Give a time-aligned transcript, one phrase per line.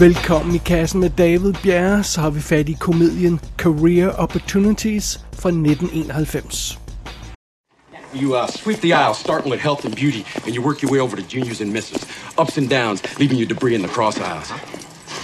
[0.00, 5.48] Velkommen i kassen med David Bjerre, så har vi fat i komedien Career Opportunities fra
[5.48, 6.78] 1991.
[8.14, 11.00] You uh, sweep the aisle, starting with health and beauty, and you work your way
[11.00, 12.06] over to juniors and misses.
[12.38, 14.52] Ups and downs, leaving you debris in the cross aisles.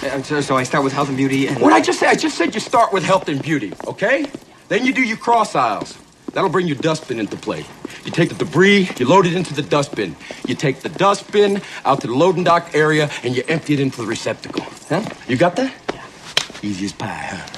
[0.03, 1.59] Uh, so, so I start with health and beauty and...
[1.59, 2.07] What I just say?
[2.07, 4.25] I just said you start with health and beauty, okay?
[4.67, 5.97] Then you do your cross aisles.
[6.33, 7.65] That'll bring your dustbin into play.
[8.05, 10.15] You take the debris, you load it into the dustbin.
[10.47, 14.01] You take the dustbin out to the loading dock area, and you empty it into
[14.01, 14.63] the receptacle.
[14.89, 15.03] Huh?
[15.27, 15.73] You got that?
[15.93, 16.05] Yeah.
[16.61, 17.57] Easy as pie, huh?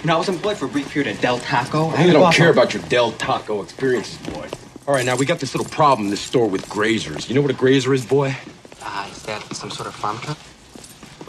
[0.00, 1.88] You know, I was employed for a brief period at Del Taco.
[1.90, 4.48] I really don't care about your Del Taco experiences, boy.
[4.86, 7.28] All right, now we got this little problem in this store with grazers.
[7.28, 8.34] You know what a grazer is, boy?
[8.82, 10.38] Uh, is that some sort of farm truck?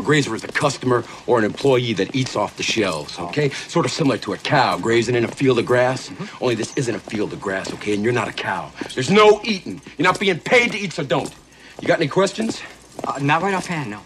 [0.01, 3.49] A grazer is a customer or an employee that eats off the shelves, okay?
[3.49, 6.09] Sort of similar to a cow grazing in a field of grass.
[6.09, 6.43] Mm-hmm.
[6.43, 7.93] Only this isn't a field of grass, okay?
[7.93, 8.71] And you're not a cow.
[8.95, 9.79] There's no eating.
[9.99, 11.31] You're not being paid to eat, so don't.
[11.79, 12.63] You got any questions?
[13.03, 13.99] Uh, not right offhand, no.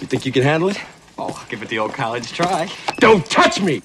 [0.00, 0.80] You think you can handle it?
[1.18, 2.70] Oh, I'll give it the old college try.
[3.00, 3.82] Don't touch me!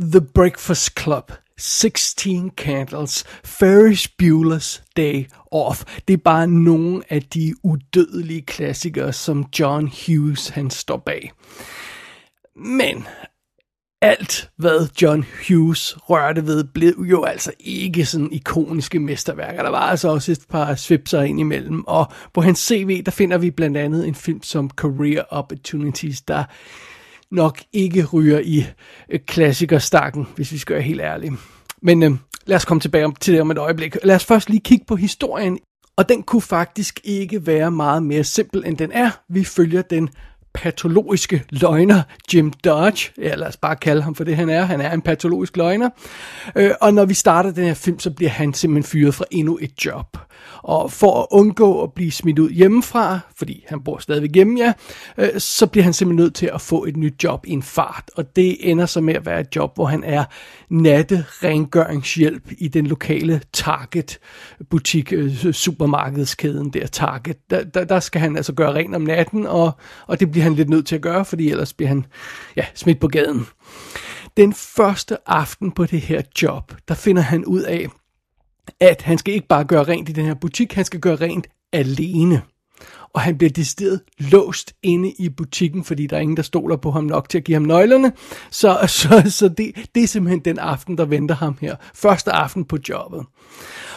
[0.00, 5.84] The Breakfast Club 16 Candles, Ferris Bueller's Day Off.
[6.08, 11.32] Det er bare nogle af de udødelige klassikere, som John Hughes han står bag.
[12.56, 13.06] Men
[14.02, 19.62] alt, hvad John Hughes rørte ved, blev jo altså ikke sådan ikoniske mesterværker.
[19.62, 23.38] Der var altså også et par svipser ind imellem, og på hans CV, der finder
[23.38, 26.44] vi blandt andet en film som Career Opportunities, der
[27.30, 28.66] nok ikke ryger i
[29.08, 31.32] øh, klassikerstakken, hvis vi skal være helt ærlige.
[31.82, 32.10] Men øh,
[32.46, 33.96] lad os komme tilbage til det om et øjeblik.
[34.04, 35.58] Lad os først lige kigge på historien,
[35.96, 39.10] og den kunne faktisk ikke være meget mere simpel, end den er.
[39.28, 40.08] Vi følger den
[40.56, 42.02] patologiske løgner,
[42.34, 43.10] Jim Dodge.
[43.18, 44.64] Ja, lad os bare kalde ham for det, han er.
[44.64, 45.90] Han er en patologisk løgner.
[46.56, 49.58] Øh, og når vi starter den her film, så bliver han simpelthen fyret fra endnu
[49.60, 50.18] et job.
[50.62, 54.72] Og for at undgå at blive smidt ud hjemmefra, fordi han bor stadigvæk hjemme, ja,
[55.18, 58.10] øh, så bliver han simpelthen nødt til at få et nyt job i en fart.
[58.16, 60.24] Og det ender så med at være et job, hvor han er
[60.70, 64.18] natte rengøringshjælp i den lokale Target
[64.70, 67.50] butik, øh, supermarkedskæden der Target.
[67.50, 69.70] Der, der, der skal han altså gøre rent om natten, og,
[70.06, 72.06] og det bliver han lidt nødt til at gøre, fordi ellers bliver han
[72.56, 73.46] ja, smidt på gaden.
[74.36, 77.86] Den første aften på det her job, der finder han ud af,
[78.80, 81.46] at han skal ikke bare gøre rent i den her butik, han skal gøre rent
[81.72, 82.42] alene.
[83.12, 86.90] Og han bliver decideret låst inde i butikken, fordi der er ingen, der stoler på
[86.90, 88.12] ham nok til at give ham nøglerne.
[88.50, 91.76] Så, så, så det, det er simpelthen den aften, der venter ham her.
[91.94, 93.24] Første aften på jobbet.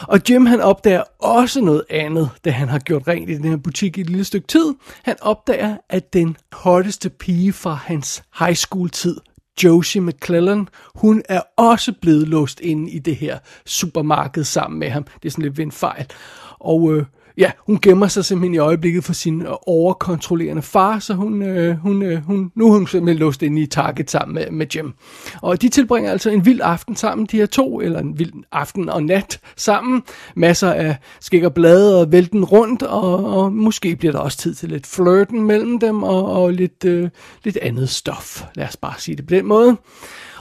[0.00, 3.56] Og Jim han opdager også noget andet, da han har gjort rent i den her
[3.56, 4.74] butik i et lille stykke tid.
[5.02, 9.16] Han opdager, at den hotteste pige fra hans high school tid
[9.64, 15.02] Josie McClellan, hun er også blevet låst inde i det her supermarked sammen med ham.
[15.02, 16.06] Det er sådan lidt ved en fejl.
[16.58, 17.04] Og øh,
[17.40, 21.76] ja, hun gemmer sig simpelthen i øjeblikket for sin øh, overkontrollerende far, så hun, øh,
[21.76, 24.92] hun, øh, hun, nu er hun simpelthen låst inde i Target sammen med, med Jim.
[25.42, 28.88] Og de tilbringer altså en vild aften sammen, de her to, eller en vild aften
[28.88, 30.02] og nat sammen.
[30.36, 34.54] Masser af skæg og blade og vælten rundt, og, og måske bliver der også tid
[34.54, 37.08] til lidt flirten mellem dem, og, og lidt, øh,
[37.44, 38.44] lidt andet stof.
[38.54, 39.76] Lad os bare sige det på den måde.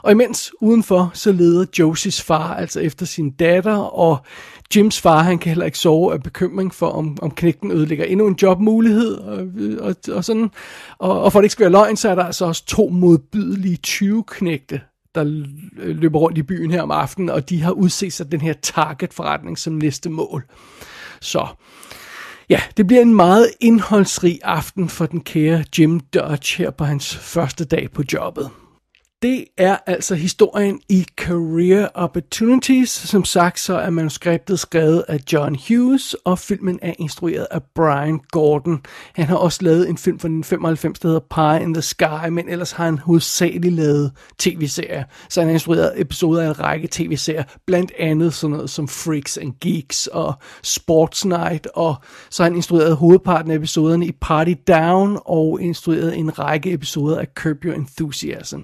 [0.03, 4.17] Og imens udenfor, så leder Josies far altså efter sin datter, og
[4.75, 8.27] Jims far, han kan heller ikke sove af bekymring for, om, om knægten ødelægger endnu
[8.27, 9.47] en jobmulighed, og,
[9.79, 10.49] og, og sådan.
[10.97, 12.89] Og, og for at det ikke skal være løgn, så er der altså også to
[12.89, 14.81] modbydelige 20-knægte,
[15.15, 15.23] der
[15.77, 19.57] løber rundt i byen her om aftenen, og de har udset sig den her target-forretning
[19.57, 20.45] som næste mål.
[21.21, 21.47] Så
[22.49, 27.15] ja, det bliver en meget indholdsrig aften for den kære Jim Dodge her på hans
[27.15, 28.49] første dag på jobbet.
[29.21, 32.89] Det er altså historien i Career Opportunities.
[32.89, 38.19] Som sagt, så er manuskriptet skrevet af John Hughes, og filmen er instrueret af Brian
[38.31, 38.81] Gordon.
[39.13, 42.49] Han har også lavet en film fra 1995, der hedder Pie in the Sky, men
[42.49, 45.03] ellers har han hovedsageligt lavet tv-serier.
[45.29, 49.37] Så han har instrueret episoder af en række tv-serier, blandt andet sådan noget som Freaks
[49.37, 50.33] and Geeks og
[50.63, 51.95] Sports Night, og
[52.29, 57.19] så har han instrueret hovedparten af episoderne i Party Down, og instrueret en række episoder
[57.19, 58.59] af Curb Your Enthusiasm.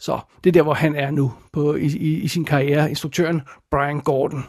[0.00, 3.42] Så det er der, hvor han er nu på, i, i, i sin karriere, instruktøren
[3.70, 4.44] Brian Gordon.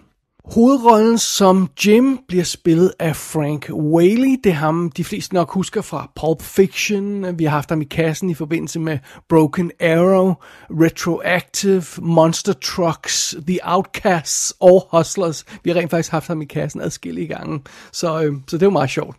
[0.46, 4.40] Hovedrollen som Jim bliver spillet af Frank Whaley.
[4.44, 7.40] Det er ham, de fleste nok husker fra Pulp Fiction.
[7.40, 9.00] Vi har haft ham i kassen i forbindelse med
[9.30, 10.34] Broken Arrow,
[10.70, 15.46] Retroactive, Monster Trucks, The Outcasts og Hustlers.
[15.64, 17.62] Vi har rent faktisk haft ham i kassen adskillige gange,
[17.92, 19.18] så, øh, så det var meget sjovt.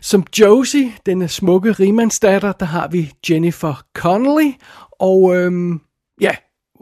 [0.00, 4.52] Som Josie, den smukke rimandsdatter, der har vi Jennifer Connelly,
[5.00, 5.80] og øhm,
[6.20, 6.36] ja,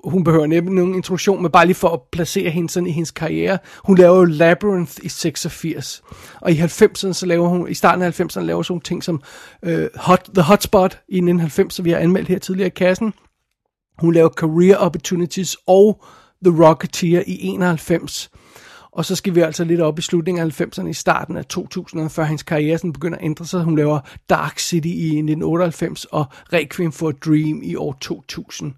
[0.05, 3.11] hun behøver næppe nogen introduktion, men bare lige for at placere hende sådan i hendes
[3.11, 3.59] karriere.
[3.85, 6.03] Hun laver jo Labyrinth i 86,
[6.41, 9.23] og i 90'erne så laver hun, i starten af 90'erne laver hun ting som
[9.65, 13.13] øh, Hot, The Hotspot i 1990, som vi har anmeldt her tidligere i kassen.
[13.99, 16.05] Hun laver Career Opportunities og
[16.45, 18.31] The Rocketeer i 91.
[18.93, 22.09] Og så skal vi altså lidt op i slutningen af 90'erne, i starten af 2000'erne,
[22.09, 23.63] før hendes karriere sådan begynder at ændre sig.
[23.63, 24.01] Hun laver
[24.31, 28.73] Dark City i 1998 og Requiem for a Dream i år 2000.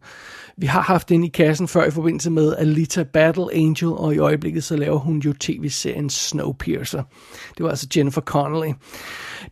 [0.57, 4.19] Vi har haft den i kassen før i forbindelse med Alita Battle Angel, og i
[4.19, 7.03] øjeblikket så laver hun jo tv-serien Snowpiercer.
[7.57, 8.73] Det var altså Jennifer Connelly.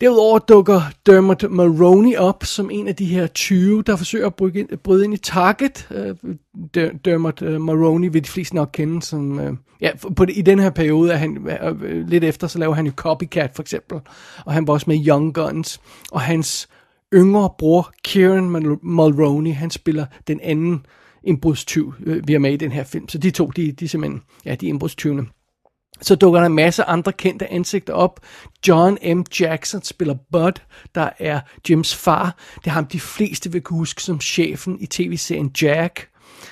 [0.00, 4.58] Derudover dukker Dermot Maroney op som en af de her 20, der forsøger at bryde
[4.58, 5.88] ind, bryde ind i Target.
[5.90, 6.14] Øh,
[7.04, 9.40] Dermot uh, øh, Maroney vil de fleste nok kende som...
[9.40, 11.48] Øh, ja, på det, i den her periode er han
[12.08, 14.00] lidt efter, så laver han jo Copycat for eksempel.
[14.44, 15.80] Og han var også med Young Guns.
[16.12, 16.68] Og hans
[17.14, 20.86] yngre bror, Kieran Mulroney, han spiller den anden
[21.24, 23.08] indbrudstyv, øh, vi har med i den her film.
[23.08, 25.26] Så de to, de, de er simpelthen, ja, de er indbrudstyvene.
[26.00, 28.20] Så dukker der en masse andre kendte ansigter op.
[28.68, 29.24] John M.
[29.40, 30.52] Jackson spiller Bud,
[30.94, 32.36] der er Jims far.
[32.54, 36.08] Det er ham, de fleste vil kunne huske som chefen i tv-serien Jack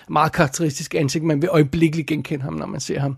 [0.09, 1.25] meget karakteristisk ansigt.
[1.25, 3.17] Man vil øjeblikkeligt genkende ham, når man ser ham.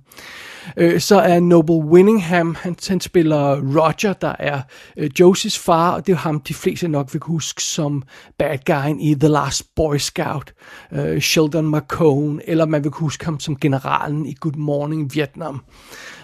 [0.77, 4.61] Øh, så er Noble Winningham, han, han spiller Roger, der er
[4.97, 8.03] øh, Josies far, og det er ham, de fleste nok vil huske som
[8.39, 10.53] bad guyen i The Last Boy Scout,
[10.93, 15.63] øh, Sheldon McCone, eller man vil huske ham som generalen i Good Morning Vietnam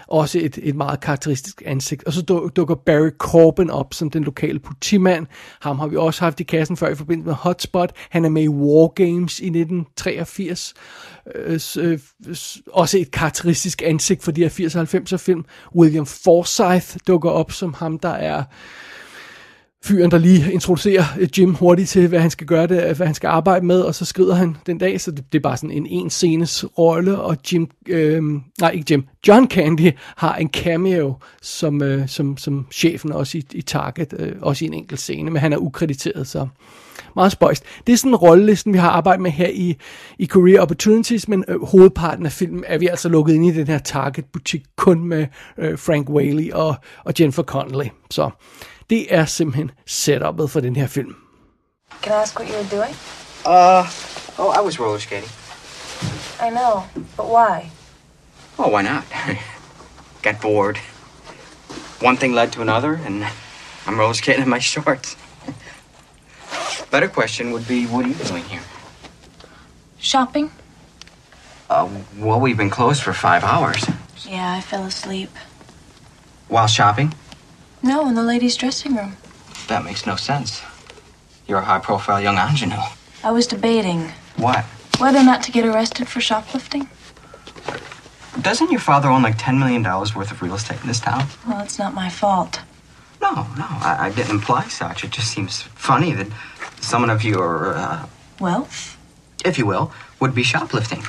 [0.09, 2.03] også et, et meget karakteristisk ansigt.
[2.03, 2.21] Og så
[2.55, 5.27] dukker Barry Corbin op som den lokale politimand.
[5.61, 7.91] Ham har vi også haft i kassen før i forbindelse med Hotspot.
[8.09, 10.73] Han er med i War Games i 1983.
[11.35, 11.99] Øh, øh,
[12.67, 15.45] også et karakteristisk ansigt for de her 80-90'er film.
[15.75, 18.43] William Forsythe dukker op som ham, der er
[19.83, 23.05] fyren, der lige introducerer øh, Jim hurtigt til, hvad han skal gøre det, øh, hvad
[23.05, 25.57] han skal arbejde med, og så skrider han den dag, så det, det er bare
[25.57, 28.23] sådan en en scenes rolle, og Jim, øh,
[28.59, 33.43] nej ikke Jim, John Candy har en cameo som, øh, som, som chefen også i,
[33.51, 36.47] i Target, øh, også i en enkelt scene, men han er ukrediteret, så
[37.19, 37.63] meget spøjst.
[37.87, 39.77] Det er sådan en rollelisten, vi har arbejdet med her i,
[40.19, 43.67] i Career Opportunities, men øh, hovedparten af filmen er vi altså lukket ind i den
[43.67, 45.27] her Target-butik, kun med
[45.57, 46.75] øh, Frank Whaley og,
[47.05, 47.89] og Jennifer Connelly.
[48.11, 48.29] Så
[48.89, 51.15] det er simpelthen setupet for den her film.
[52.01, 52.95] Can I ask what you were doing?
[53.45, 53.83] Uh,
[54.37, 55.31] oh, I was roller skating.
[56.47, 56.83] I know,
[57.17, 57.71] but why?
[58.57, 59.03] Oh, why not?
[60.25, 60.77] Got bored.
[62.01, 63.25] One thing led to another, and
[63.85, 65.15] I'm roller skating in my shorts.
[66.91, 68.61] Better question would be, what are you doing here?
[69.99, 70.51] Shopping?
[71.69, 71.87] Uh,
[72.17, 73.85] well, we've been closed for five hours.
[74.27, 75.29] Yeah, I fell asleep.
[76.47, 77.13] While shopping?
[77.83, 79.17] No, in the ladies' dressing room.
[79.67, 80.61] That makes no sense.
[81.47, 82.75] You're a high-profile young ingenue.
[83.23, 84.65] I was debating What?
[84.97, 86.89] whether or not to get arrested for shoplifting.
[88.41, 91.27] Doesn't your father own like $10 million worth of real estate in this town?
[91.47, 92.61] Well, it's not my fault.
[93.21, 95.03] No, no, I, I didn't imply such.
[95.03, 96.27] It just seems funny that
[96.81, 97.99] someone of your, uh,
[98.39, 98.97] Wealth?
[99.45, 101.03] if you will, would be shoplifting.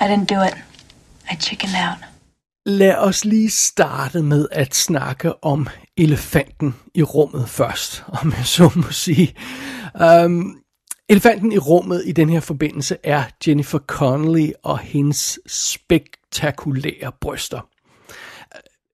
[0.00, 0.54] I didn't do it.
[1.30, 1.98] I chickened out.
[2.66, 8.70] Lad os lige starte med at snakke om elefanten i rummet først, om jeg så
[8.76, 9.34] må sige.
[10.24, 10.56] Um,
[11.08, 17.60] elefanten i rummet i den her forbindelse er Jennifer Connelly og hendes spektakulære bryster.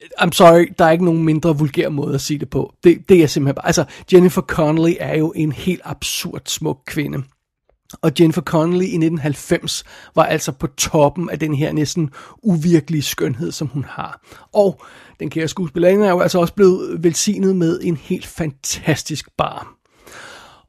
[0.04, 2.75] I'm sorry, der er ikke nogen mindre vulgær måde at sige det på.
[2.85, 3.66] Det, det er simpelthen bare...
[3.66, 7.23] Altså, Jennifer Connelly er jo en helt absurd smuk kvinde.
[8.02, 12.11] Og Jennifer Connelly i 1990 var altså på toppen af den her næsten
[12.42, 14.21] uvirkelige skønhed, som hun har.
[14.52, 14.83] Og
[15.21, 19.75] den kære skuespillerinde er jo altså også blevet velsignet med en helt fantastisk bar.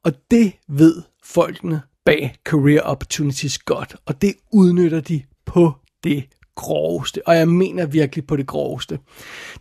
[0.04, 5.74] Og det ved folkene bag Career Opportunities godt, og det udnytter de på
[6.04, 6.24] det
[6.55, 9.00] groveste, og jeg mener virkelig på det groveste.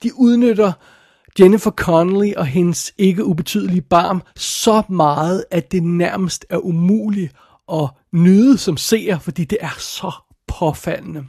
[0.02, 0.72] De udnytter
[1.40, 7.32] Jennifer Connelly og hendes ikke ubetydelige barm så meget, at det nærmest er umuligt
[7.72, 10.12] at nyde som seer, fordi det er så
[10.46, 11.24] påfaldende.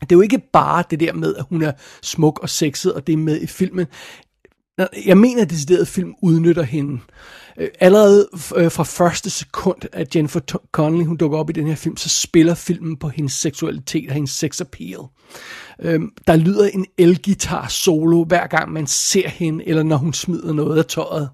[0.00, 1.72] Det er jo ikke bare det der med, at hun er
[2.02, 3.86] smuk og sexet, og det er med i filmen.
[5.06, 7.00] Jeg mener, at decideret film udnytter hende.
[7.58, 10.40] Øh, allerede øh, fra første sekund, at Jennifer
[10.72, 14.14] Connelly hun dukker op i den her film, så spiller filmen på hendes seksualitet og
[14.14, 14.98] hendes sex appeal.
[15.80, 20.52] Øhm, der lyder en elgitar solo hver gang man ser hende, eller når hun smider
[20.52, 21.28] noget af tøjet.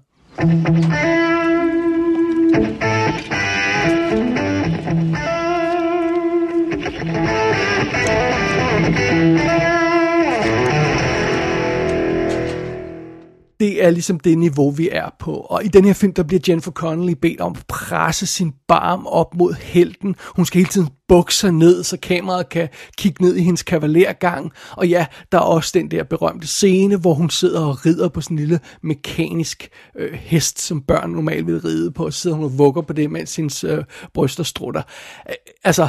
[13.59, 15.33] Det er ligesom det niveau, vi er på.
[15.33, 19.05] Og i den her film, der bliver Jennifer Connelly bedt om at presse sin barm
[19.05, 20.15] op mod helten.
[20.35, 24.51] Hun skal hele tiden bukser ned, så kameraet kan kigge ned i hendes kavalergang.
[24.71, 28.21] Og ja, der er også den der berømte scene, hvor hun sidder og rider på
[28.21, 32.35] sådan en lille mekanisk øh, hest, som børn normalt vil ride på, og så sidder
[32.35, 34.81] hun og vugger på det, mens hendes øh, bryster strutter.
[35.29, 35.87] Øh, altså,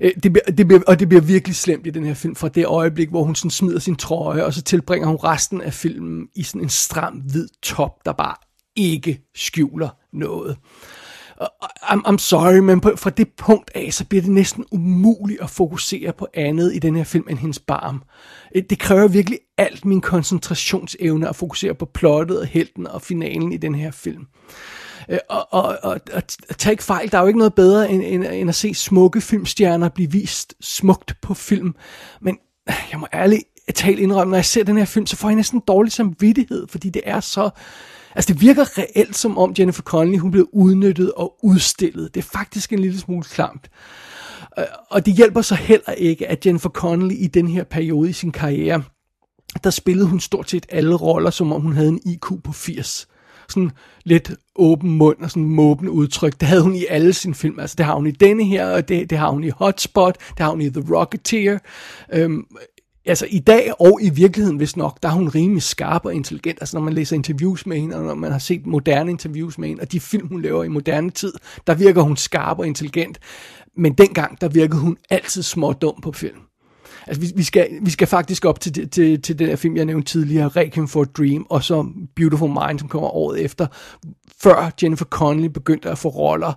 [0.00, 2.48] øh, det, bliver, det bliver, og det bliver virkelig slemt i den her film, fra
[2.48, 6.26] det øjeblik, hvor hun sådan smider sin trøje, og så tilbringer hun resten af filmen
[6.34, 8.34] i sådan en stram hvid top, der bare
[8.76, 10.56] ikke skjuler noget.
[11.82, 15.50] I'm, I'm sorry, men på, fra det punkt af, så bliver det næsten umuligt at
[15.50, 18.02] fokusere på andet i den her film end hendes barm.
[18.54, 23.52] Øh, det kræver virkelig alt min koncentrationsevne at fokusere på plottet og helten og finalen
[23.52, 24.26] i den her film.
[25.08, 26.22] Øh, og, og, og, og
[26.58, 29.20] tag ikke fejl, der er jo ikke noget bedre end, end, end at se smukke
[29.20, 31.74] filmstjerner blive vist smukt på film.
[32.20, 32.38] Men
[32.92, 35.62] jeg må ærligt talt indrømme, når jeg ser den her film, så får jeg næsten
[35.68, 37.50] dårlig samvittighed, fordi det er så
[38.14, 42.14] Altså det virker reelt som om Jennifer Connelly, hun blev udnyttet og udstillet.
[42.14, 43.70] Det er faktisk en lille smule klamt.
[44.58, 48.12] Øh, og det hjælper så heller ikke, at Jennifer Connelly i den her periode i
[48.12, 48.82] sin karriere,
[49.64, 53.08] der spillede hun stort set alle roller, som om hun havde en IQ på 80
[53.48, 53.70] sådan
[54.04, 56.40] lidt åben mund og sådan måbende udtryk.
[56.40, 57.60] Det havde hun i alle sine film.
[57.60, 60.38] Altså det har hun i denne her, og det, det har hun i Hotspot, det
[60.38, 61.58] har hun i The Rocketeer.
[62.12, 62.44] Øhm,
[63.06, 66.58] altså i dag og i virkeligheden, hvis nok, der er hun rimelig skarp og intelligent.
[66.60, 69.68] Altså når man læser interviews med hende, og når man har set moderne interviews med
[69.68, 71.32] hende, og de film, hun laver i moderne tid,
[71.66, 73.18] der virker hun skarp og intelligent.
[73.76, 76.36] Men dengang, der virkede hun altid små dum på film.
[77.06, 79.84] Altså vi, vi, skal, vi skal faktisk op til, til, til den her film, jeg
[79.84, 81.86] nævnte tidligere, Requiem for a Dream, og så
[82.16, 83.66] Beautiful Mind, som kommer året efter,
[84.42, 86.52] før Jennifer Connelly begyndte at få roller,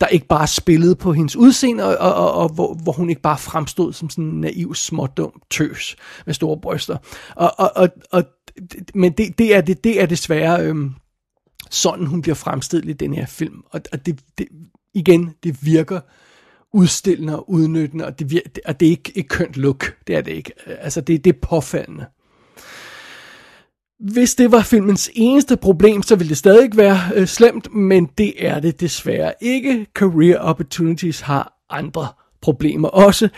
[0.00, 3.22] der ikke bare spillede på hendes udseende, og, og, og, og hvor, hvor hun ikke
[3.22, 6.96] bare fremstod som sådan en naiv, smådum tøs med store bryster.
[7.36, 8.24] Og, og, og, og,
[8.94, 10.94] men det, det, er, det, det er desværre øhm,
[11.70, 13.62] sådan, hun bliver fremstillet i den her film.
[13.70, 14.48] Og, og det, det,
[14.94, 16.00] igen, det virker
[16.72, 19.96] udstillende og udnyttende, og det, og det er ikke et kønt look.
[20.06, 20.52] Det er det ikke.
[20.66, 22.06] Altså, det, det er påfaldende.
[24.00, 28.06] Hvis det var filmens eneste problem, så ville det stadig ikke være øh, slemt, men
[28.18, 29.86] det er det desværre ikke.
[29.94, 32.08] Career Opportunities har andre
[32.40, 33.28] problemer også.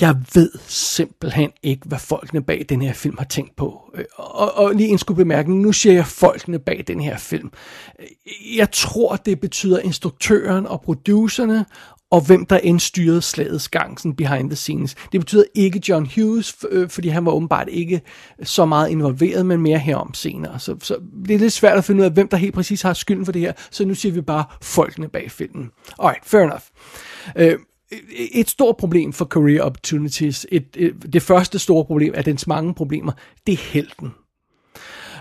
[0.00, 3.90] Jeg ved simpelthen ikke, hvad folkene bag den her film har tænkt på.
[3.94, 7.50] Øh, og, og lige en skulle bemærke, nu siger jeg folkene bag den her film.
[8.00, 11.66] Øh, jeg tror, det betyder instruktøren og producerne,
[12.10, 14.94] og hvem der end styrede slagets gang, sådan behind the scenes.
[15.12, 18.00] Det betyder ikke John Hughes, øh, fordi han var åbenbart ikke
[18.42, 20.58] så meget involveret, men mere herom senere.
[20.58, 20.96] Så, så
[21.26, 23.32] det er lidt svært at finde ud af, hvem der helt præcis har skylden for
[23.32, 25.70] det her, så nu siger vi bare folkene bag filmen.
[25.98, 26.62] Alright, fair enough.
[27.36, 27.58] Øh,
[28.32, 32.74] et stort problem for career opportunities, et, et, det første store problem af dens mange
[32.74, 33.12] problemer,
[33.46, 34.10] det er helten.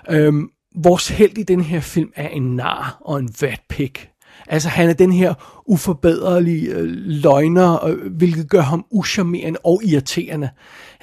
[0.09, 4.09] Øhm, vores held i den her film er en nar og en vatpik.
[4.47, 5.33] Altså han er den her
[5.65, 10.49] uforbederlige øh, løgner, øh, hvilket gør ham uschammerende og irriterende.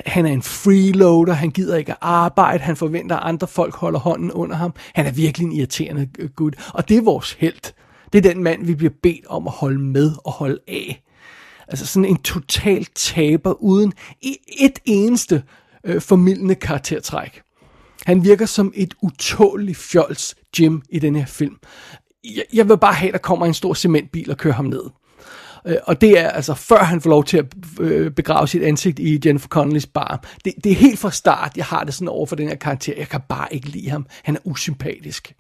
[0.06, 3.99] Han er en freeloader, han gider ikke at arbejde, han forventer, at andre folk holder
[3.99, 4.75] hånden under ham.
[4.94, 7.72] Han er virkelig en irriterende øh, gut, gud, og det er vores held.
[8.12, 11.02] Det er den mand, vi bliver bedt om at holde med og holde af.
[11.68, 13.92] Altså sådan en total taber uden
[14.61, 15.42] et eneste
[15.84, 17.42] øh, formidlende karaktertræk.
[18.06, 21.56] Han virker som et utåligt fjols Jim i den her film
[22.25, 24.83] jeg, jeg vil bare have, at der kommer en stor cementbil og kører ham ned.
[25.67, 27.45] Øh, og det er altså før han får lov til at
[27.81, 30.25] øh, begrave sit ansigt i Jennifer Connellys bar.
[30.45, 32.95] Det, det er helt fra start, jeg har det sådan over for den her karakter.
[32.97, 34.07] Jeg kan bare ikke lide ham.
[34.23, 35.35] Han er usympatisk.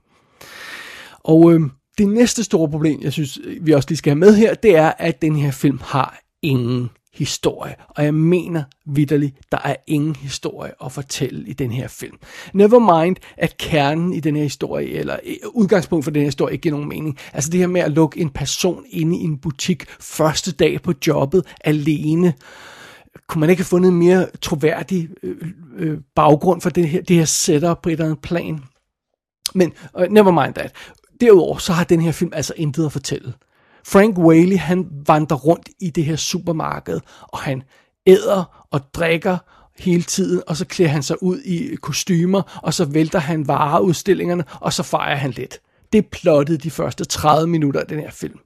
[1.18, 1.60] Og øh,
[1.98, 4.92] det næste store problem, jeg synes, vi også lige skal have med her, det er,
[4.98, 7.74] at den her film har ingen historie.
[7.88, 12.16] Og jeg mener vidderligt, der er ingen historie at fortælle i den her film.
[12.54, 16.52] Never mind, at kernen i den her historie, eller øh, udgangspunkt for den her historie,
[16.52, 17.18] ikke giver nogen mening.
[17.32, 20.92] Altså det her med at lukke en person inde i en butik første dag på
[21.06, 22.34] jobbet alene.
[23.28, 25.36] Kunne man ikke have fundet en mere troværdig øh,
[25.76, 28.60] øh, baggrund for det her, det her setup på et eller andet plan?
[29.54, 30.72] Men uh, never mind that.
[31.20, 33.32] Derudover så har den her film altså intet at fortælle.
[33.86, 37.62] Frank Whaley, han vandrer rundt i det her supermarked, og han
[38.06, 39.38] æder og drikker
[39.78, 44.44] hele tiden, og så klæder han sig ud i kostymer, og så vælter han vareudstillingerne,
[44.60, 45.60] og så fejrer han lidt.
[45.92, 48.38] Det plottede de første 30 minutter af den her film.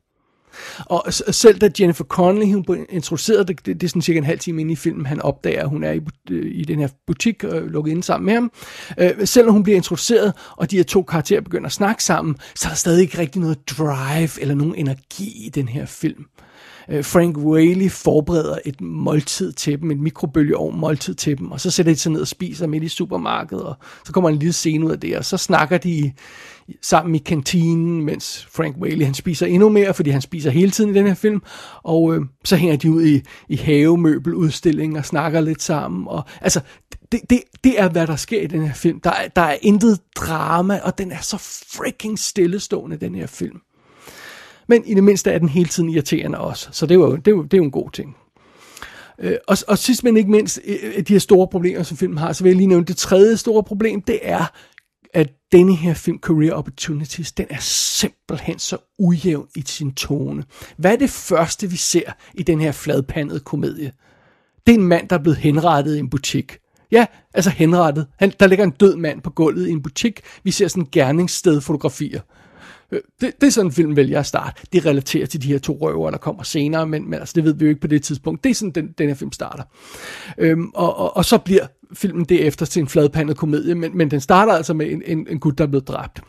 [0.85, 4.25] Og selv da Jennifer Connelly, hun blev introduceret, det, det, det er sådan cirka en
[4.25, 6.89] halv time inde i filmen, han opdager, at hun er i, øh, i den her
[7.07, 8.53] butik øh, lukket ind sammen med ham.
[8.99, 12.37] Øh, selv når hun bliver introduceret, og de her to karakterer begynder at snakke sammen,
[12.55, 16.25] så er der stadig ikke rigtig noget drive eller nogen energi i den her film.
[16.39, 16.46] Øh,
[16.91, 21.71] Øh, Frank Whaley forbereder et måltid til dem, et mikrobølgeovn måltid til dem, og så
[21.71, 24.87] sætter de sig ned og spiser midt i supermarkedet, og så kommer en lille scene
[24.87, 26.13] ud af det, og så snakker de
[26.83, 30.91] sammen i kantinen, mens Frank Whaley han spiser endnu mere, fordi han spiser hele tiden
[30.91, 31.43] i den her film,
[31.83, 36.61] og øh, så hænger de ud i, i havemøbeludstilling og snakker lidt sammen, og altså,
[37.13, 39.01] det, det, det er, hvad der sker i den her film.
[39.01, 41.37] Der der er intet drama, og den er så
[41.77, 43.61] freaking stillestående, den her film.
[44.69, 47.29] Men i det mindste er den hele tiden irriterende også, så det er jo, det
[47.29, 48.17] er jo, det er jo en god ting.
[49.19, 52.19] Øh, og, og sidst men ikke mindst, øh, øh, de her store problemer, som filmen
[52.19, 54.45] har, så vil jeg lige nævne, det tredje store problem, det er,
[55.15, 60.45] at denne her film, Career Opportunities, den er simpelthen så ujævn i sin tone.
[60.77, 63.93] Hvad er det første, vi ser i den her fladpandede komedie?
[64.67, 66.59] Det er en mand, der er blevet henrettet i en butik.
[66.91, 68.07] Ja, altså henrettet.
[68.19, 70.21] Han, der ligger en død mand på gulvet i en butik.
[70.45, 72.21] Vi ser sådan gerningssted fotografier.
[72.93, 74.63] Øh, det, det er sådan en film vil jeg starte.
[74.73, 77.55] Det relaterer til de her to røver, der kommer senere, men, men altså, det ved
[77.55, 78.45] vi jo ikke på det tidspunkt.
[78.45, 79.63] Det er sådan, den, den her film starter.
[80.39, 84.21] Øhm, og, og, og så bliver filmen derefter til en fladpandet komedie, men, men den
[84.21, 86.21] starter altså med en, en, en gut, der er blevet dræbt.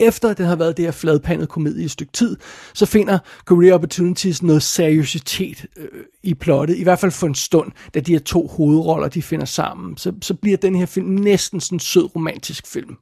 [0.00, 2.36] Efter den har været det her fladpandet komedie i et stykke tid,
[2.74, 5.88] så finder Career Opportunities noget seriøsitet øh,
[6.22, 9.44] i plottet, i hvert fald for en stund, da de her to hovedroller, de finder
[9.44, 9.96] sammen.
[9.96, 12.96] Så, så bliver den her film næsten sådan en sød romantisk film.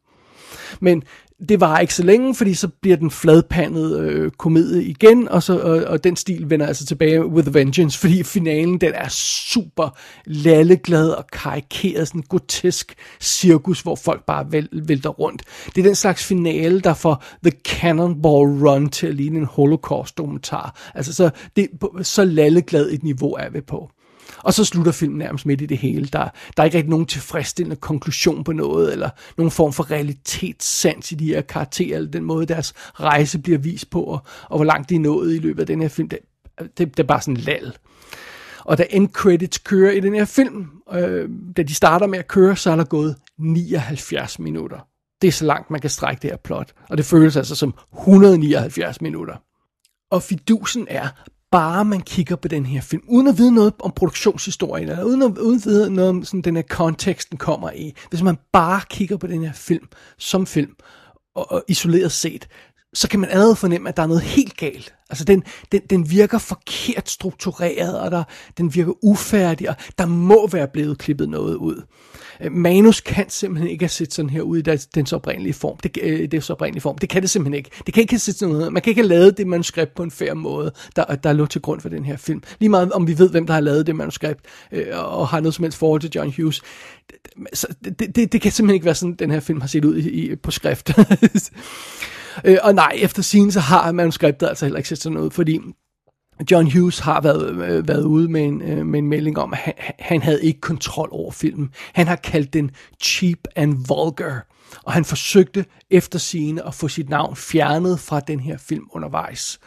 [0.81, 1.03] Men
[1.49, 5.59] det var ikke så længe, fordi så bliver den fladpandet øh, komedie igen, og, så,
[5.59, 11.11] og, og den stil vender altså tilbage with vengeance, fordi finalen den er super lalleglad
[11.11, 15.43] og karikeret, sådan en grotesk cirkus, hvor folk bare væl, vælter rundt.
[15.67, 20.91] Det er den slags finale, der får The Cannonball Run til at ligne en holocaust-dokumentar.
[20.95, 21.69] Altså så, det,
[22.03, 23.91] så lalleglad et niveau er vi på.
[24.39, 26.07] Og så slutter filmen nærmest midt i det hele.
[26.07, 31.13] Der, der er ikke rigtig nogen tilfredsstillende konklusion på noget, eller nogen form for realitetssans
[31.13, 34.65] i de her karakterer, eller den måde, deres rejse bliver vist på, og, og hvor
[34.65, 36.09] langt de er nået i løbet af den her film.
[36.09, 36.19] Det,
[36.59, 37.77] det, det er bare sådan lal.
[38.65, 42.29] Og da end credits kører i den her film, øh, da de starter med at
[42.29, 44.79] køre, så er der gået 79 minutter.
[45.23, 46.73] Det er så langt, man kan strække det her plot.
[46.89, 49.37] Og det føles altså som 179 minutter.
[50.11, 51.09] Og fidusen er,
[51.51, 55.23] bare man kigger på den her film, uden at vide noget om produktionshistorien, eller uden
[55.23, 57.95] at, uden at vide noget om sådan, den her kontekst, den kommer i.
[58.11, 60.75] Hvis man bare kigger på den her film som film,
[61.35, 62.49] og, og isoleret set,
[62.95, 64.95] så kan man allerede fornemme, at der er noget helt galt.
[65.11, 68.25] Altså, den, den, den virker forkert struktureret, og der,
[68.59, 71.83] den virker ufærdig, og der må være blevet klippet noget ud.
[72.41, 74.63] Øh, manus kan simpelthen ikke have set sådan her ud i
[74.95, 75.77] dens oprindelige form.
[75.77, 76.99] Det, øh, det oprindelige form.
[76.99, 77.71] Det kan det simpelthen ikke.
[77.87, 78.73] Det kan ikke have set sådan noget.
[78.73, 81.61] Man kan ikke have lavet det manuskript på en fair måde, der, der lå til
[81.61, 82.43] grund for den her film.
[82.59, 84.41] Lige meget om vi ved, hvem der har lavet det manuskript,
[84.73, 86.63] øh, og har noget som helst forhold til John Hughes.
[87.53, 89.97] Så det, det, det kan simpelthen ikke være sådan, den her film har set ud
[89.97, 90.91] i, i, på skrift.
[92.45, 95.61] øh, og nej, efter scene, så har manuskriptet altså heller ikke set sådan noget, fordi
[96.51, 99.59] John Hughes har været, øh, været ude med en, øh, med en melding om, at
[99.59, 101.71] han, han havde ikke kontrol over filmen.
[101.93, 102.71] Han har kaldt den
[103.03, 104.47] cheap and vulgar,
[104.85, 109.59] og han forsøgte efter scene at få sit navn fjernet fra den her film undervejs.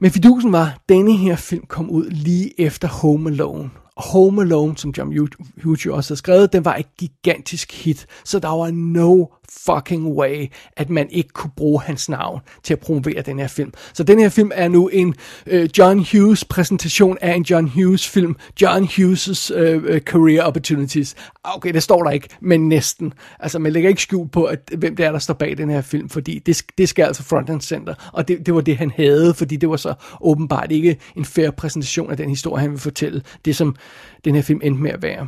[0.00, 4.42] Men fidusen var, at denne her film kom ud lige efter Home Alone, Og Home
[4.42, 5.28] Alone, som John
[5.64, 9.26] Hughes også har skrevet, den var et gigantisk hit, så der var no
[9.66, 13.72] fucking way, at man ikke kunne bruge hans navn til at promovere den her film.
[13.94, 15.14] Så den her film er nu en
[15.46, 21.14] øh, John Hughes præsentation af en John Hughes film, John Hughes' øh, øh career opportunities.
[21.44, 23.12] Ah, okay, det står der ikke, men næsten.
[23.40, 25.80] Altså, man lægger ikke skjul på, at, hvem det er, der står bag den her
[25.80, 28.92] film, fordi det, det skal altså front and center, og det, det var det, han
[28.96, 32.78] havde, fordi det var så åbenbart ikke en fair præsentation af den historie, han vil
[32.80, 33.22] fortælle.
[33.44, 33.76] Det, som
[34.24, 35.26] den her film endte med at være.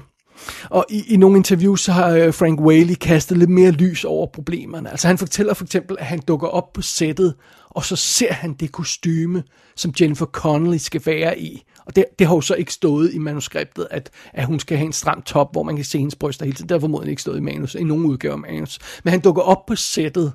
[0.70, 4.26] Og i, i nogle interviews så har øh, Frank Whaley kastet lidt mere lys over
[4.26, 4.90] problemerne.
[4.90, 7.34] Altså han fortæller for eksempel, at han dukker op på sættet,
[7.70, 9.42] og så ser han det kostyme,
[9.76, 11.64] som Jennifer Connelly skal være i.
[11.86, 14.86] Og det, det har jo så ikke stået i manuskriptet, at, at hun skal have
[14.86, 16.68] en stram top, hvor man kan se hendes bryster hele tiden.
[16.68, 18.78] Det har formodentlig ikke stået i manus, i nogen udgave af manus.
[19.04, 20.32] Men han dukker op på sættet,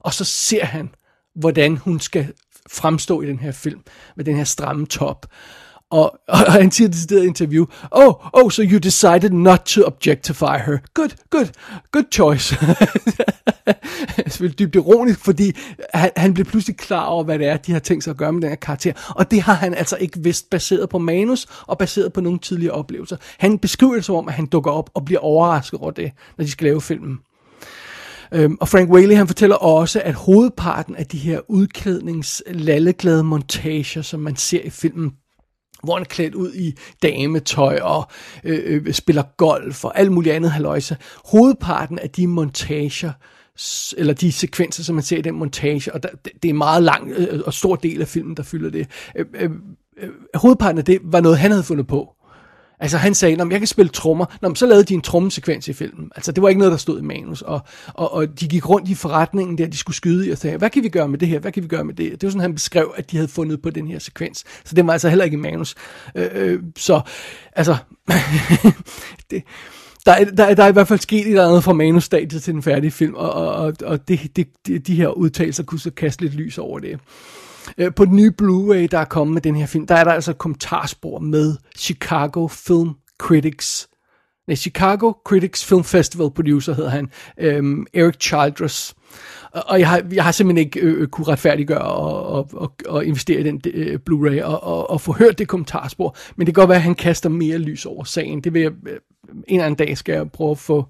[0.00, 0.88] og så ser han,
[1.34, 2.32] hvordan hun skal
[2.70, 3.80] fremstå i den her film,
[4.16, 5.26] med den her stramme top.
[5.90, 10.78] Og, og han siger det interview, oh, oh, so you decided not to objectify her.
[10.94, 11.46] Good, good,
[11.92, 12.56] good choice.
[14.16, 15.52] Det Selvfølgelig dybt ironisk, fordi
[15.94, 18.32] han, han blev pludselig klar over, hvad det er, de har tænkt sig at gøre
[18.32, 18.92] med den her karakter.
[19.16, 22.74] Og det har han altså ikke vidst, baseret på manus og baseret på nogle tidligere
[22.74, 23.16] oplevelser.
[23.38, 26.44] Han beskriver det som om, at han dukker op og bliver overrasket over det, når
[26.44, 27.18] de skal lave filmen.
[28.32, 34.02] Øhm, og Frank Whaley han fortæller også, at hovedparten af de her udklædnings lalleglade montager,
[34.02, 35.12] som man ser i filmen,
[35.82, 38.08] hvor han er klædt ud i dametøj og
[38.44, 40.96] øh, øh, spiller golf og alt muligt andet haløjse.
[41.24, 43.12] Hovedparten af de montager,
[43.96, 46.82] eller de sekvenser, som man ser i den montage, og der, det, er en meget
[46.82, 48.86] lang øh, og stor del af filmen, der fylder det.
[49.16, 49.50] Øh, øh,
[49.96, 52.14] øh hovedparten af det var noget, han havde fundet på.
[52.80, 54.26] Altså han sagde, at jeg kan spille trommer.
[54.42, 56.10] Nå, så lavede de en trommesekvens i filmen.
[56.16, 57.42] Altså det var ikke noget, der stod i manus.
[57.42, 57.60] Og,
[57.94, 60.70] og, og de gik rundt i forretningen der, de skulle skyde i og sagde, hvad
[60.70, 61.38] kan vi gøre med det her?
[61.38, 62.12] Hvad kan vi gøre med det?
[62.12, 64.44] Det var sådan, han beskrev, at de havde fundet på den her sekvens.
[64.64, 65.74] Så det var altså heller ikke i manus.
[66.14, 67.00] Øh, øh, så
[67.52, 67.76] altså,
[69.30, 69.42] det,
[70.06, 72.42] der, er, der, er- der er i hvert fald sket et eller andet fra manusstadiet
[72.42, 75.80] til den færdige film, og, og, og, og det, det, det, de her udtalelser kunne
[75.80, 77.00] så kaste lidt lys over det.
[77.78, 80.12] Øh, På den nye Blu-ray, der er kommet med den her film, der er der
[80.12, 83.88] altså et kommentarspor med Chicago Film Critics.
[84.46, 88.94] Nej, Chicago Critics Film Festival producer hedder han, øhm, Eric Childress.
[89.52, 93.04] Og jeg har, jeg har simpelthen ikke øh, øh, kunne retfærdiggøre og, og, og, og
[93.04, 96.16] investere i den øh, Blu-ray og, og, og få hørt det kommentarspor.
[96.36, 98.40] Men det kan godt være, at han kaster mere lys over sagen.
[98.40, 98.98] Det vil jeg, øh,
[99.32, 100.88] en eller anden dag skal jeg prøve at få, få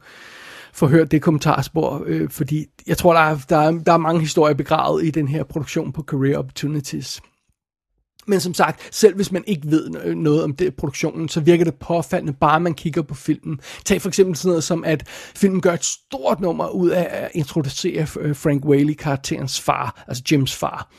[0.79, 4.55] forhør det kommentarspor, øh, fordi jeg tror, der er, der, er, der er mange historier
[4.55, 7.21] begravet i den her produktion på Career Opportunities.
[8.29, 11.75] Men som sagt, selv hvis man ikke ved noget om det, produktionen, så virker det
[11.75, 13.61] påfaldende, bare man kigger på filmen.
[13.85, 17.31] Tag for eksempel sådan noget som, at filmen gør et stort nummer ud af at
[17.35, 20.91] introducere øh, Frank Whaley-karakterens far, altså Jims far.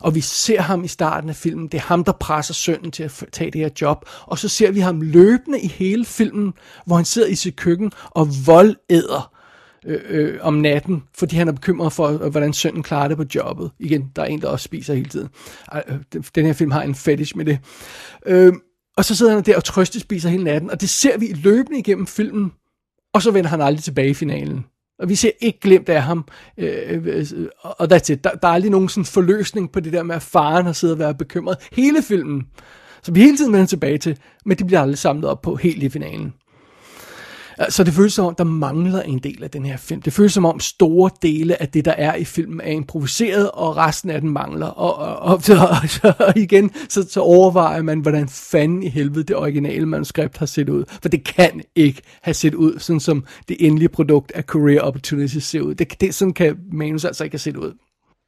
[0.00, 3.02] Og vi ser ham i starten af filmen, det er ham, der presser sønnen til
[3.02, 4.04] at tage det her job.
[4.22, 6.52] Og så ser vi ham løbende i hele filmen,
[6.86, 9.32] hvor han sidder i sit køkken og voldæder
[9.86, 13.24] øh, øh, om natten, fordi han er bekymret for, øh, hvordan sønnen klarer det på
[13.34, 13.70] jobbet.
[13.78, 15.28] Igen, der er en, der også spiser hele tiden.
[15.72, 17.58] Ej, øh, den- Den her film har en fetish med det.
[18.26, 18.52] Øh,
[18.96, 22.06] og så sidder han der og trøstespiser hele natten, og det ser vi løbende igennem
[22.06, 22.52] filmen,
[23.14, 24.64] og så vender han aldrig tilbage i finalen.
[24.98, 26.24] Og vi ser ikke glemt af ham,
[26.58, 27.26] øh, øh,
[27.62, 28.24] og that's it.
[28.24, 30.92] Der, der er aldrig nogen sådan forløsning på det der med, at faren har siddet
[30.94, 32.42] og været bekymret hele filmen.
[33.02, 34.16] Så vi hele tiden vender tilbage til,
[34.46, 36.32] men de bliver aldrig samlet op på helt i finalen.
[37.68, 40.02] Så det føles som om, der mangler en del af den her film.
[40.02, 43.76] Det føles som om store dele af det, der er i filmen, er improviseret, og
[43.76, 44.66] resten af den mangler.
[44.66, 48.88] Og, og, og, så, og, så, og igen, så, så overvejer man, hvordan fanden i
[48.88, 50.84] helvede det originale manuskript har set ud.
[51.02, 55.44] For det kan ikke have set ud, sådan som det endelige produkt af Career Opportunities
[55.44, 55.74] ser ud.
[55.74, 57.72] Det, det, sådan kan manus altså ikke have set ud.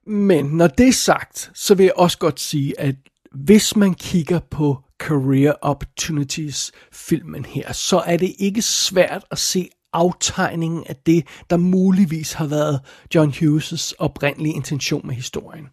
[0.07, 2.95] Men når det er sagt, så vil jeg også godt sige, at
[3.35, 9.69] hvis man kigger på Career Opportunities filmen her, så er det ikke svært at se
[9.93, 12.81] aftegningen af det, der muligvis har været
[13.15, 15.69] John Hughes' oprindelige intention med historien.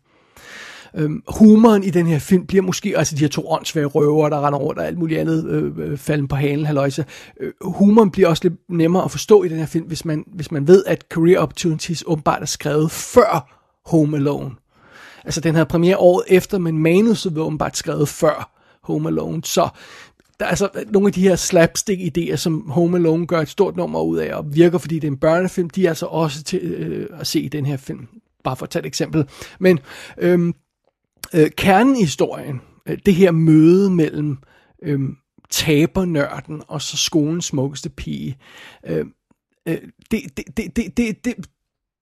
[0.95, 4.45] Øhm, humoren i den her film bliver måske, altså de her to åndssvage røver, der
[4.45, 7.05] render rundt og alt muligt andet, øh, øh falden på halen, haløjse.
[7.39, 10.51] Øh, humoren bliver også lidt nemmere at forstå i den her film, hvis man, hvis
[10.51, 14.51] man ved, at Career Opportunities åbenbart er skrevet før Home Alone.
[15.25, 19.43] Altså den havde premiere året efter, men manuset var åbenbart skrevet før Home Alone.
[19.43, 19.69] Så
[20.39, 24.01] der er altså nogle af de her slapstick-idéer, som Home Alone gør et stort nummer
[24.01, 27.09] ud af, og virker, fordi det er en børnefilm, de er altså også til øh,
[27.19, 28.07] at se i den her film.
[28.43, 29.25] Bare for at tage et eksempel.
[29.59, 29.79] Men
[30.17, 30.53] øhm,
[31.33, 34.37] øh, kernen i historien, øh, det her møde mellem
[34.83, 34.99] øh,
[35.49, 38.37] tabernørden og så skolens smukkeste pige,
[38.85, 39.05] øh,
[39.67, 39.77] øh,
[40.11, 41.35] det, det, det, det, det, det,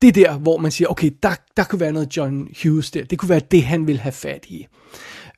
[0.01, 3.03] det er der, hvor man siger, okay, der, der kunne være noget John Hughes der.
[3.03, 4.67] Det kunne være det, han vil have fat i.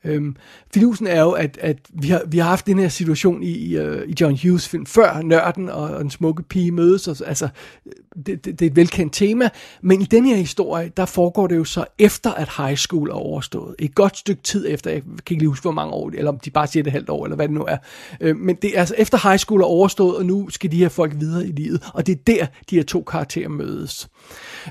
[0.04, 0.36] Øhm,
[0.74, 3.76] fidusen er jo, at, at vi, har, vi har haft den her situation i, i,
[3.76, 7.48] øh, i John Hughes film før, nørden og, og den smukke pige mødes, og, altså,
[7.86, 7.92] øh,
[8.26, 9.48] det, det, det er et velkendt tema,
[9.82, 13.14] men i den her historie, der foregår det jo så efter, at high school er
[13.14, 13.74] overstået.
[13.78, 16.38] Et godt stykke tid efter, jeg kan ikke lige huske, hvor mange år, eller om
[16.38, 17.76] de bare siger det et halvt år, eller hvad det nu er.
[18.20, 20.88] Øh, men det er altså efter high school er overstået, og nu skal de her
[20.88, 24.08] folk videre i livet, og det er der, de her to karakterer mødes.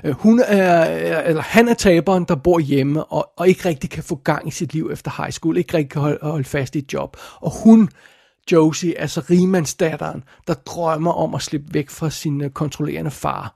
[0.04, 3.90] Øh, hun er, øh, eller han er taberen, der bor hjemme, og, og ikke rigtig
[3.90, 6.74] kan få gang i sit liv efter high school, ikke rigtig kan holde, holde fast
[6.74, 7.16] i et job.
[7.40, 7.88] Og hun,
[8.52, 13.54] Josie, altså rimandsdatteren, der drømmer om at slippe væk fra sin øh, kontrollerende far.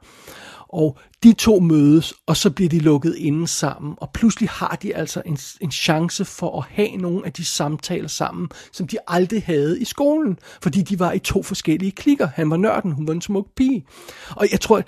[0.68, 4.96] Og de to mødes, og så bliver de lukket inde sammen, og pludselig har de
[4.96, 9.42] altså en, en chance for at have nogle af de samtaler sammen, som de aldrig
[9.46, 12.28] havde i skolen, fordi de var i to forskellige klikker.
[12.34, 13.84] Han var nørden, hun var en smuk pige.
[14.30, 14.82] Og jeg tror,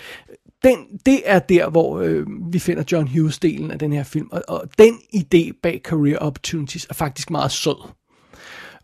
[0.64, 4.42] den, det er der, hvor øh, vi finder John Hughes-delen af den her film, og,
[4.48, 7.88] og den idé bag Career Opportunities er faktisk meget sød.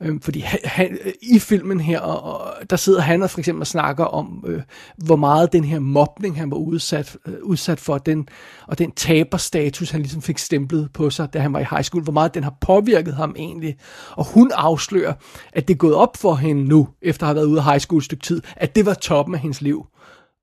[0.00, 3.60] Øhm, fordi han, han, i filmen her, og, og der sidder han og for eksempel
[3.60, 4.62] og snakker om, øh,
[4.96, 8.28] hvor meget den her mobning, han var udsat, øh, udsat for, den,
[8.66, 12.02] og den taberstatus, han ligesom fik stemplet på sig, da han var i high school,
[12.02, 13.76] hvor meget den har påvirket ham egentlig.
[14.10, 15.12] Og hun afslører,
[15.52, 17.80] at det er gået op for hende nu, efter at have været ude af high
[17.80, 19.86] school et stykke tid, at det var toppen af hendes liv.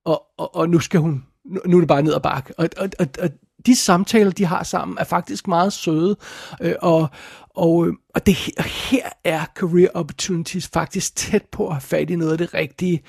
[0.06, 2.54] Og, og, og nu skal hun, nu, er det bare ned ad bakke.
[2.58, 3.30] Og, og, og, og
[3.66, 6.16] de samtaler, de har sammen, er faktisk meget søde.
[6.62, 7.10] Øh, og,
[7.56, 8.36] og, øh, og det,
[8.66, 13.02] her er Career Opportunities faktisk tæt på at have fat i noget af det rigtige.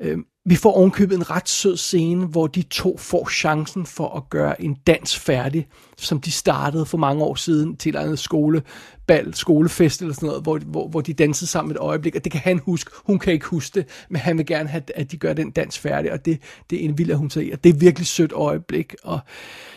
[0.00, 0.18] Øh,
[0.48, 4.62] vi får ovenkøbet en ret sød scene, hvor de to får chancen for at gøre
[4.62, 10.14] en dans færdig, som de startede for mange år siden til en skolebal, skolefest eller
[10.14, 12.90] sådan noget, hvor, hvor, hvor de dansede sammen et øjeblik, og det kan han huske.
[13.06, 15.78] Hun kan ikke huske det, men han vil gerne have, at de gør den dans
[15.78, 18.06] færdig, og det, det er en vild, at hun tager i, og det er virkelig
[18.06, 19.20] sødt øjeblik, og,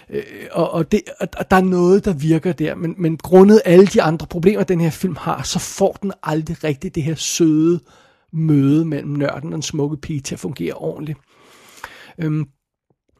[0.09, 3.87] øh, og, og, det, og der er noget, der virker der, men, men grundet alle
[3.87, 7.79] de andre problemer, den her film har, så får den aldrig rigtigt det her søde,
[8.33, 11.19] møde mellem nørden og den smukke pige til at fungere ordentligt.
[12.19, 12.47] Øhm,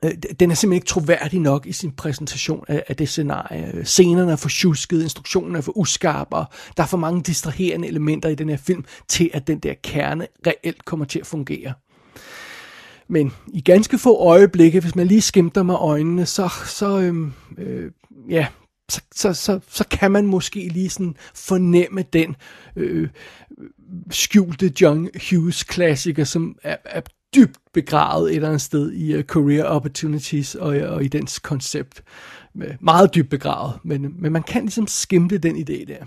[0.05, 3.85] øh, den er simpelthen ikke troværdig nok i sin præsentation af, af det scenarie.
[3.85, 6.45] Scenerne er for tjusket, instruktionen er for uskarp, og
[6.77, 10.27] der er for mange distraherende elementer i den her film, til at den der kerne
[10.47, 11.73] reelt kommer til at fungere.
[13.09, 17.91] Men i ganske få øjeblikke, hvis man lige skimter med øjnene, så, så øhm, øh,
[18.29, 18.47] ja,
[18.89, 22.35] så, så, så, så kan man måske lige sådan fornemme den
[22.75, 23.09] øh,
[24.11, 27.01] skjulte John Hughes klassiker, som er, er
[27.35, 31.39] dybt begravet et eller andet sted i uh, Career Opportunities og, øh, og i dens
[31.39, 32.03] koncept.
[32.79, 36.05] Meget dybt begravet, men, men man kan ligesom skimte den idé der.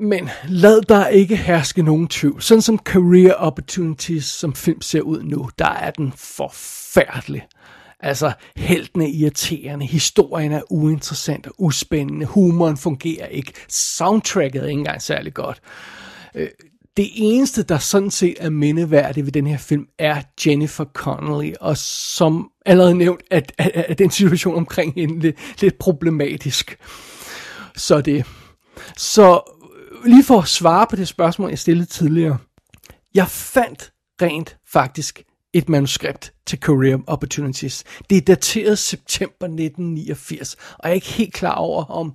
[0.00, 2.42] Men lad der ikke herske nogen tvivl.
[2.42, 7.46] Sådan som Career Opportunities som film ser ud nu, der er den forfærdelig.
[8.00, 14.78] Altså, heltene er irriterende, historien er uinteressant og uspændende, humoren fungerer ikke, soundtracket er ikke
[14.78, 15.60] engang særlig godt.
[16.34, 16.48] Øh,
[16.96, 21.76] det eneste, der sådan set er mindeværdigt ved den her film, er Jennifer Connelly, og
[21.76, 26.78] som allerede nævnt, at, at, at den situation omkring hende lidt, lidt problematisk.
[27.76, 28.24] Så det.
[28.96, 29.57] Så
[30.04, 32.38] lige for at svare på det spørgsmål, jeg stillede tidligere.
[33.14, 37.84] Jeg fandt rent faktisk et manuskript til Career Opportunities.
[38.10, 42.12] Det er dateret september 1989, og jeg er ikke helt klar over, om,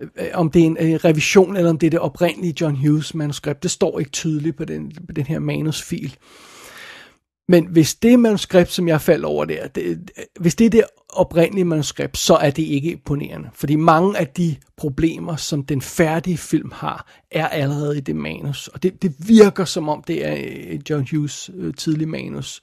[0.00, 3.14] øh, om det er en øh, revision, eller om det er det oprindelige John Hughes
[3.14, 3.62] manuskript.
[3.62, 6.16] Det står ikke tydeligt på den, på den her manusfil.
[7.48, 10.84] Men hvis det manuskript, som jeg faldt over der, det, øh, hvis det er det
[11.12, 13.48] oprindelige manuskript, så er det ikke imponerende.
[13.54, 18.68] Fordi mange af de problemer, som den færdige film har, er allerede i det manus.
[18.68, 22.60] Og det, det virker som om, det er øh, John Hughes øh, tidlige manus.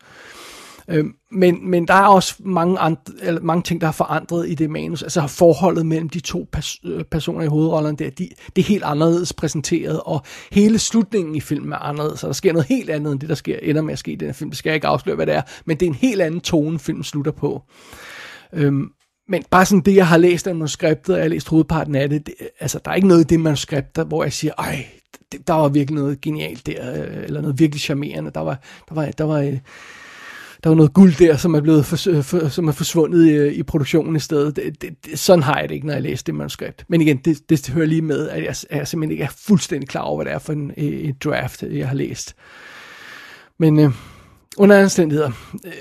[0.89, 4.53] Øh, men, men der er også mange, andre, eller mange ting, der har forandret i
[4.53, 5.03] det manus.
[5.03, 8.83] Altså forholdet mellem de to pers- øh, personer i hovedrollerne der, de, det er helt
[8.83, 13.11] anderledes præsenteret, og hele slutningen i filmen er anderledes, så der sker noget helt andet
[13.11, 14.49] end det, der sker, ender med at ske i den her film.
[14.49, 16.79] Det skal jeg ikke afsløre, hvad det er, men det er en helt anden tone,
[16.79, 17.61] filmen slutter på.
[18.53, 18.89] Øhm,
[19.29, 22.09] men bare sådan det, jeg har læst af manuskriptet, og jeg har læst hovedparten af
[22.09, 24.85] det, det altså der er ikke noget i det manuskript, der, hvor jeg siger, ej,
[25.31, 28.31] det, der var virkelig noget genialt der, øh, eller noget virkelig charmerende.
[28.31, 29.59] Der var, der var, der var, øh,
[30.63, 33.47] der var noget guld der, som er blevet for, øh, for, som er forsvundet i,
[33.47, 34.55] i produktionen i stedet.
[34.55, 36.85] Det, det, det, sådan har jeg det ikke, når jeg læser det manuskript.
[36.87, 39.89] Men igen, det, det hører lige med, at jeg, at jeg simpelthen ikke er fuldstændig
[39.89, 42.35] klar over, hvad det er for en, en draft, jeg har læst.
[43.59, 43.91] Men øh,
[44.57, 45.31] under omstændigheder,
[45.65, 45.71] øh,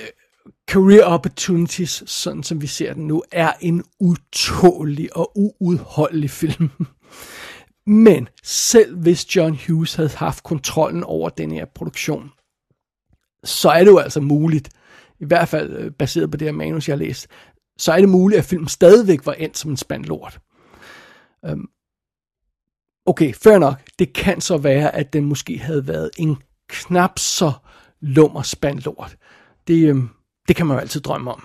[0.71, 6.71] Career Opportunities, sådan som vi ser den nu, er en utålig og uudholdelig film.
[8.05, 12.31] Men selv hvis John Hughes havde haft kontrollen over den her produktion,
[13.45, 14.69] så er det jo altså muligt,
[15.21, 17.29] i hvert fald øh, baseret på det her manus, jeg har læst,
[17.79, 20.39] så er det muligt, at filmen stadigvæk var endt som en spand lort.
[21.43, 21.67] Um, øhm,
[23.07, 23.83] okay, fair nok.
[23.99, 26.37] Det kan så være, at den måske havde været en
[26.69, 27.53] knap så
[28.01, 29.17] lummer spand lort.
[29.67, 30.11] Det, um,
[30.49, 31.43] det kan man jo altid drømme om.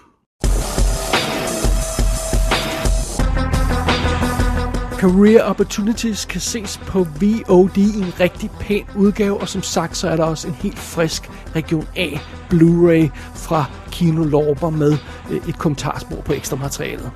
[5.01, 10.09] Career Opportunities kan ses på VOD i en rigtig pæn udgave, og som sagt, så
[10.09, 12.07] er der også en helt frisk Region A
[12.53, 14.97] Blu-ray fra Kino Lorber med
[15.31, 17.11] øh, et kommentarspor på ekstra materialet.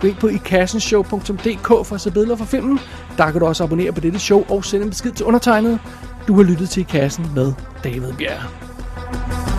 [0.00, 2.78] Gå ind på ikassenshow.dk for at se billeder fra filmen.
[3.16, 5.80] Der kan du også abonnere på dette show og sende en besked til undertegnet.
[6.28, 7.52] Du har lyttet til I Kassen med
[7.84, 9.53] David Bjerg.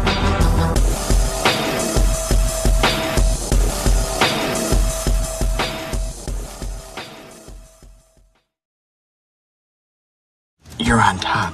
[10.77, 11.53] You're on top.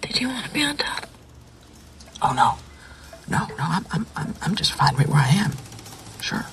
[0.00, 1.06] Did you want to be on top?
[2.22, 2.56] Oh no,
[3.28, 3.64] no, no.
[3.64, 5.52] I'm, I'm, I'm, just fine right where I am.
[6.20, 6.46] Sure.